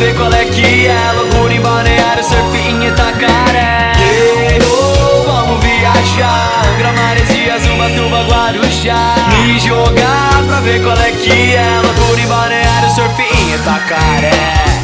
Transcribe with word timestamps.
ver 0.00 0.16
qual 0.16 0.32
é 0.32 0.44
que 0.46 0.86
é 0.86 1.12
Loucura 1.12 1.52
em 1.52 1.60
balneário, 1.60 2.24
surf 2.24 2.56
em 2.56 2.86
Itacaré 2.86 3.92
yeah, 3.98 4.66
oh, 4.66 5.22
Vamos 5.24 5.62
viajar 5.62 6.62
Angra, 6.74 6.92
Maresias, 6.92 7.62
Ubatuba, 7.66 8.22
Guarujá 8.24 9.14
Me 9.44 9.58
jogar 9.60 10.42
pra 10.46 10.60
ver 10.60 10.82
qual 10.82 10.98
é 10.98 11.10
que 11.10 11.54
é 11.54 11.80
Loucura 11.82 12.20
em 12.20 12.26
balneário, 12.26 12.90
surf 12.94 13.20
em 13.20 13.54
Itacaré 13.54 14.30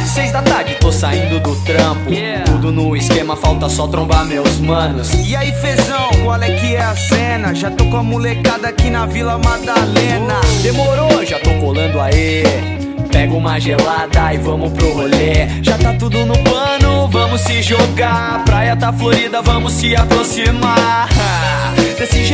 Seis 0.05 0.31
da 0.31 0.41
tarde, 0.43 0.75
tô 0.79 0.91
saindo 0.91 1.39
do 1.39 1.55
trampo. 1.57 2.11
Yeah. 2.11 2.43
Tudo 2.45 2.71
no 2.71 2.95
esquema, 2.95 3.35
falta 3.35 3.69
só 3.69 3.87
trombar 3.87 4.25
meus 4.25 4.57
manos. 4.57 5.13
E 5.13 5.35
aí, 5.35 5.51
fezão, 5.51 6.09
qual 6.23 6.41
é 6.41 6.49
que 6.55 6.75
é 6.75 6.81
a 6.81 6.95
cena? 6.95 7.53
Já 7.53 7.69
tô 7.69 7.85
com 7.85 7.97
a 7.97 8.03
molecada 8.03 8.69
aqui 8.69 8.89
na 8.89 9.05
Vila 9.05 9.37
Madalena. 9.37 10.41
Demorou, 10.63 11.23
já 11.23 11.37
tô 11.37 11.51
colando 11.59 12.01
aí 12.01 12.76
Pega 13.17 13.33
uma 13.33 13.59
gelada 13.59 14.31
e 14.31 14.37
vamos 14.37 14.71
pro 14.73 14.93
rolê. 14.93 15.47
Já 15.63 15.75
tá 15.75 15.91
tudo 15.91 16.23
no 16.23 16.37
plano, 16.37 17.07
vamos 17.07 17.41
se 17.41 17.63
jogar. 17.63 18.45
Praia 18.45 18.75
tá 18.75 18.93
florida, 18.93 19.41
vamos 19.41 19.73
se 19.73 19.95
aproximar 19.95 21.09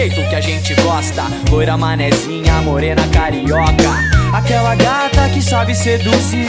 jeito 0.04 0.30
que 0.30 0.36
a 0.36 0.42
gente 0.42 0.74
gosta. 0.82 1.24
Loira 1.50 1.78
manezinha, 1.78 2.62
morena 2.62 3.08
carioca. 3.08 4.14
Aquela 4.34 4.74
gata 4.74 5.30
que 5.30 5.40
sabe 5.44 5.76
seduzir 5.76 6.48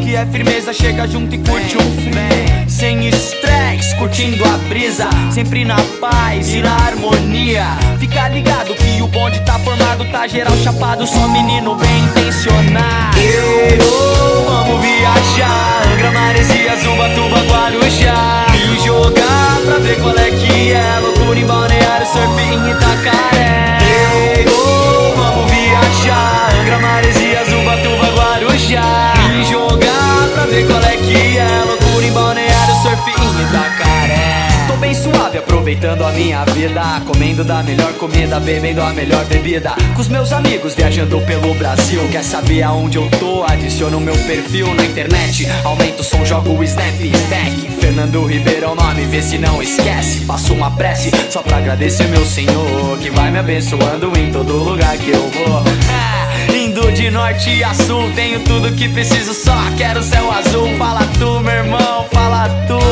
Que 0.00 0.14
é 0.14 0.24
firmeza, 0.24 0.72
chega 0.72 1.04
junto 1.08 1.34
e 1.34 1.38
curte 1.38 1.76
um 1.76 1.96
free 1.96 2.70
Sem 2.70 3.08
estresse, 3.08 3.96
curtindo 3.96 4.44
a 4.44 4.56
brisa. 4.68 5.08
Sempre 5.32 5.64
na 5.64 5.76
paz 6.00 6.54
e 6.54 6.60
na 6.60 6.76
harmonia. 6.76 7.66
Fica 7.98 8.28
ligado 8.28 8.72
que 8.74 9.02
o 9.02 9.08
bonde 9.08 9.40
tá 9.40 9.58
formado 9.58 10.04
Tá 10.12 10.28
geral 10.28 10.56
chapado, 10.58 11.06
só 11.06 11.26
menino 11.28 11.74
bem 11.74 12.04
intencionado. 12.04 13.18
Oh, 13.80 14.50
vamos 14.50 14.80
viajar. 14.80 15.82
Angra, 15.92 16.12
Maresias, 16.12 16.86
Ubatuba, 16.86 17.42
Guarujá. 17.48 18.46
Me 18.52 18.78
jogar 18.78 19.60
pra 19.66 19.78
ver 19.78 20.00
qual 20.00 20.16
é 20.16 20.30
que 20.30 20.72
é. 20.72 21.00
Loucura 21.00 21.38
em 21.40 21.46
balneário, 21.46 22.06
surf 22.06 22.40
em 22.40 22.70
Itacaré 22.70 22.93
sky 23.04 23.33
aproveitando 35.64 36.04
a 36.04 36.12
minha 36.12 36.44
vida 36.44 36.82
Comendo 37.06 37.42
da 37.42 37.62
melhor 37.62 37.94
comida, 37.94 38.38
bebendo 38.38 38.82
a 38.82 38.92
melhor 38.92 39.24
bebida. 39.24 39.72
Com 39.94 40.00
os 40.02 40.08
meus 40.08 40.30
amigos, 40.30 40.74
viajando 40.74 41.18
pelo 41.22 41.54
Brasil. 41.54 42.06
Quer 42.12 42.22
saber 42.22 42.62
aonde 42.62 42.98
eu 42.98 43.08
tô? 43.18 43.44
Adiciona 43.44 43.96
o 43.96 44.00
meu 44.00 44.14
perfil 44.26 44.74
na 44.74 44.84
internet. 44.84 45.48
Aumenta 45.64 46.02
o 46.02 46.04
som, 46.04 46.22
joga 46.22 46.50
o 46.50 46.62
snap 46.62 47.00
stack 47.00 47.70
Fernando 47.80 48.26
Ribeiro 48.26 48.66
é 48.66 48.68
o 48.68 48.74
nome, 48.74 49.06
vê 49.06 49.22
se 49.22 49.38
não 49.38 49.62
esquece. 49.62 50.26
Faço 50.26 50.52
uma 50.52 50.70
prece 50.70 51.10
só 51.30 51.40
pra 51.40 51.56
agradecer 51.56 52.08
meu 52.08 52.26
senhor 52.26 52.98
Que 52.98 53.10
vai 53.10 53.30
me 53.30 53.38
abençoando 53.38 54.12
em 54.18 54.30
todo 54.30 54.52
lugar 54.52 54.98
que 54.98 55.12
eu 55.12 55.30
vou. 55.30 55.62
Ah, 55.90 56.52
Indo 56.54 56.92
de 56.92 57.10
norte 57.10 57.64
a 57.64 57.72
sul, 57.72 58.10
tenho 58.14 58.40
tudo 58.40 58.70
que 58.72 58.88
preciso 58.90 59.32
Só. 59.32 59.56
Quero 59.78 60.02
céu 60.02 60.30
azul, 60.30 60.68
fala 60.76 61.08
tu 61.18 61.40
meu 61.40 61.54
irmão, 61.54 62.06
fala 62.12 62.50
tu 62.66 62.83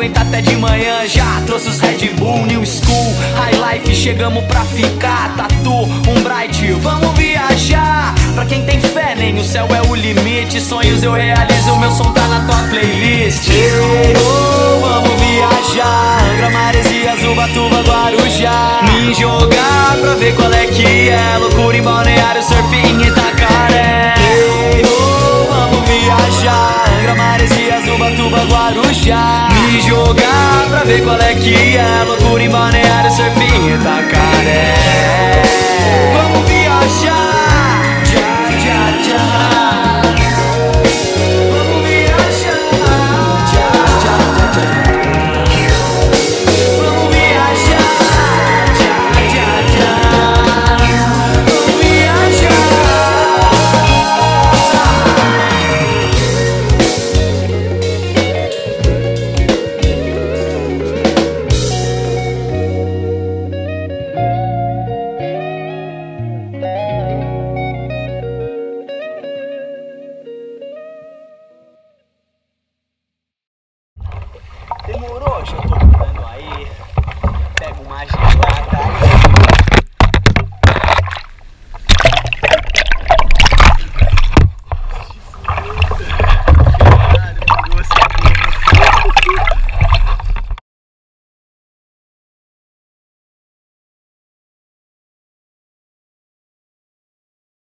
aguentar 0.00 0.26
até 0.26 0.40
de 0.40 0.56
manhã 0.56 1.06
já 1.06 1.42
trouxe 1.44 1.68
os 1.68 1.78
Red 1.78 2.14
Bull, 2.16 2.46
New 2.46 2.64
School, 2.64 3.14
High 3.34 3.80
Life 3.80 3.94
Chegamos 3.94 4.42
pra 4.44 4.64
ficar, 4.64 5.34
Tatu, 5.36 5.82
um 5.82 6.22
Bright 6.22 6.72
Vamos 6.80 7.12
viajar, 7.18 8.14
pra 8.34 8.46
quem 8.46 8.64
tem 8.64 8.80
fé 8.80 9.14
Nem 9.14 9.38
o 9.38 9.44
céu 9.44 9.68
é 9.68 9.86
o 9.86 9.94
limite 9.94 10.58
Sonhos 10.58 11.02
eu 11.02 11.12
realizo, 11.12 11.76
meu 11.76 11.90
som 11.90 12.12
tá 12.14 12.26
na 12.28 12.46
tua 12.46 12.68
playlist. 12.68 13.46
Oh, 13.50 14.80
Vamos 14.80 15.20
viajar, 15.20 16.18
Angra, 16.32 16.50
Maresias, 16.50 17.22
Ubatuba, 17.22 17.82
Guarujá. 17.82 18.80
Me 18.84 19.12
jogar 19.12 19.98
pra 20.00 20.14
ver 20.14 20.34
qual 20.34 20.50
é 20.50 20.66
que 20.66 21.10
é 21.10 21.36
Loucura 21.38 21.76
em 21.76 21.82
balneário, 21.82 22.42
surf 22.42 22.74
em 22.74 23.02
Itacaré. 23.02 24.14
Ei, 24.16 24.82
oh, 24.82 25.52
Vamos 25.52 25.86
viajar, 25.86 26.84
Angra, 26.98 27.14
Maresias, 27.14 27.86
Ubatuba, 27.86 28.38
Guarujá 28.46 29.49
Jogar 29.78 30.66
pra 30.68 30.84
ver 30.84 31.02
qual 31.02 31.20
é 31.20 31.34
que 31.34 31.76
é 31.76 32.04
Loucura 32.06 32.42
em 32.42 32.48
balneário, 32.48 33.10
surf 33.10 33.40
em 33.42 33.74
Itacaré 33.74 34.69
Demorou, 75.40 75.70
já 75.70 75.79